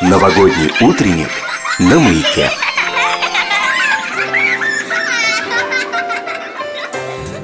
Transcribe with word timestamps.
Новогодний 0.00 0.70
утренник 0.80 1.28
на 1.80 1.98
маяке. 1.98 2.48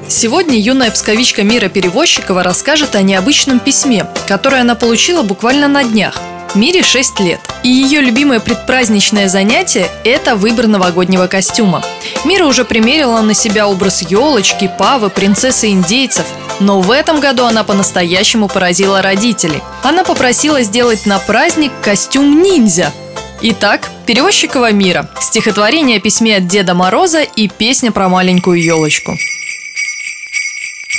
Сегодня 0.07 0.57
юная 0.57 0.89
псковичка 0.89 1.43
Мира 1.43 1.67
Перевозчикова 1.67 2.43
расскажет 2.43 2.95
о 2.95 3.01
необычном 3.01 3.59
письме, 3.59 4.07
которое 4.25 4.61
она 4.61 4.75
получила 4.75 5.21
буквально 5.21 5.67
на 5.67 5.83
днях. 5.83 6.17
Мире 6.55 6.83
6 6.83 7.19
лет, 7.19 7.41
и 7.63 7.69
ее 7.69 7.99
любимое 7.99 8.39
предпраздничное 8.39 9.27
занятие– 9.27 9.89
это 10.05 10.37
выбор 10.37 10.67
новогоднего 10.67 11.27
костюма. 11.27 11.83
Мира 12.23 12.45
уже 12.45 12.63
примерила 12.63 13.19
на 13.19 13.33
себя 13.33 13.67
образ 13.67 14.03
елочки, 14.03 14.71
павы, 14.79 15.09
принцессы 15.09 15.71
индейцев, 15.71 16.25
но 16.61 16.79
в 16.79 16.91
этом 16.91 17.19
году 17.19 17.43
она 17.43 17.65
по-настоящему 17.65 18.47
поразила 18.47 19.01
родителей. 19.01 19.61
Она 19.83 20.05
попросила 20.05 20.61
сделать 20.61 21.05
на 21.05 21.19
праздник 21.19 21.73
костюм 21.81 22.41
ниндзя. 22.41 22.93
Итак, 23.41 23.89
Перевозчикова 24.05 24.71
Мира, 24.71 25.09
стихотворение 25.19 25.97
о 25.97 26.01
письме 26.01 26.37
от 26.37 26.47
Деда 26.47 26.73
Мороза 26.73 27.23
и 27.23 27.49
песня 27.49 27.91
про 27.91 28.07
маленькую 28.07 28.63
елочку. 28.63 29.17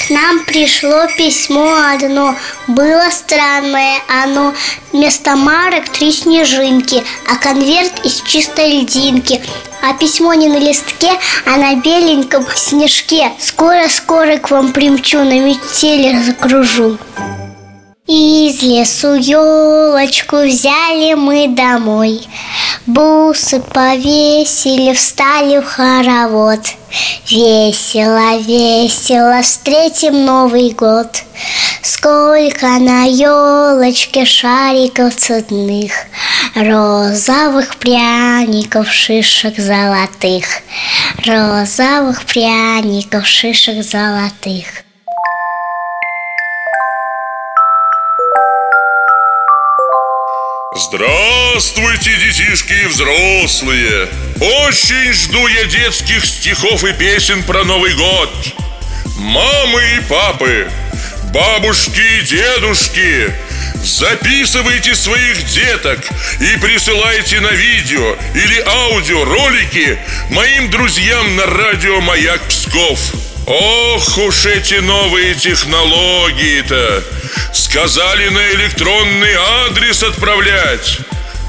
Нам 0.09 0.45
пришло 0.45 1.09
письмо 1.19 1.69
одно, 1.93 2.37
было 2.69 3.11
странное 3.11 3.97
оно. 4.09 4.55
Вместо 4.93 5.35
марок 5.35 5.89
три 5.89 6.13
снежинки, 6.13 7.03
а 7.29 7.37
конверт 7.37 8.05
из 8.05 8.21
чистой 8.21 8.83
льдинки. 8.83 9.43
А 9.83 9.95
письмо 9.95 10.35
не 10.35 10.49
на 10.49 10.59
листке, 10.59 11.11
а 11.45 11.57
на 11.57 11.75
беленьком 11.77 12.47
снежке. 12.55 13.33
Скоро-скоро 13.41 14.37
к 14.37 14.51
вам 14.51 14.73
примчу, 14.73 15.19
на 15.19 15.41
метели 15.41 16.17
закружу. 16.23 16.99
Из 18.07 18.63
лесу 18.63 19.15
елочку 19.15 20.37
взяли 20.37 21.15
мы 21.15 21.49
домой 21.49 22.25
Бусы 22.87 23.59
повесили, 23.59 24.95
встали 24.95 25.59
в 25.59 25.65
хоровод. 25.65 26.61
Весело, 27.29 28.39
весело 28.39 29.43
встретим 29.43 30.25
Новый 30.25 30.71
год. 30.71 31.09
Сколько 31.83 32.67
на 32.79 33.03
елочке 33.05 34.25
шариков 34.25 35.17
цветных 35.17 35.93
Розовых 36.55 37.75
пряников, 37.75 38.89
шишек 38.93 39.59
золотых. 39.59 40.47
Розовых 41.27 42.25
пряников, 42.25 43.27
шишек 43.27 43.83
золотых 43.83 44.86
Здравствуйте, 50.79 52.15
детишки 52.19 52.75
и 52.75 52.87
взрослые! 52.87 54.11
Очень 54.39 55.11
жду 55.15 55.47
я 55.47 55.65
детских 55.65 56.23
стихов 56.27 56.85
и 56.85 56.93
песен 56.93 57.43
про 57.45 57.65
Новый 57.65 57.95
год. 57.95 58.31
Мамы 59.17 59.83
и 59.97 60.01
папы, 60.07 60.71
бабушки 61.33 62.01
и 62.19 62.23
дедушки, 62.23 63.33
записывайте 63.83 64.95
своих 64.95 65.47
деток 65.47 66.01
и 66.41 66.59
присылайте 66.59 67.41
на 67.41 67.53
видео 67.53 68.15
или 68.35 68.63
аудио 68.67 69.25
ролики 69.25 69.99
моим 70.29 70.69
друзьям 70.69 71.37
на 71.37 71.47
радио 71.47 72.03
«Маяк 72.03 72.43
Псков». 72.49 73.01
Ох 73.47 74.19
уж 74.19 74.47
эти 74.47 74.75
новые 74.75 75.35
технологии-то! 75.37 77.05
Сказали 77.55 78.29
на 78.29 78.51
электронный 78.51 79.35
адрес 79.67 80.03
отправлять. 80.03 80.99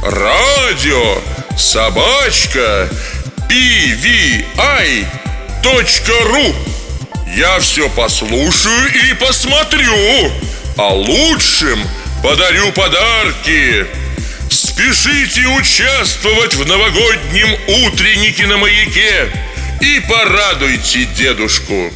Радио 0.03 1.17
собачка 1.57 2.87
pvi.ru 3.49 5.05
Я 7.35 7.59
все 7.59 7.89
послушаю 7.89 8.93
и 9.09 9.13
посмотрю 9.15 10.31
А 10.77 10.93
лучшим 10.93 11.79
подарю 12.21 12.71
подарки. 12.73 13.87
Спешите 14.51 15.47
участвовать 15.47 16.53
в 16.53 16.63
новогоднем 16.67 17.57
утреннике 17.85 18.45
на 18.45 18.57
маяке 18.57 19.46
и 19.81 19.99
порадуйте 20.07 21.05
дедушку. 21.05 21.91